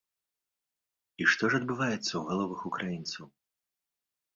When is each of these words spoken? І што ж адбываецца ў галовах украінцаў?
І 1.21 1.29
што 1.35 1.43
ж 1.53 1.61
адбываецца 1.63 2.03
ў 2.17 2.21
галовах 2.33 2.59
украінцаў? 2.75 3.25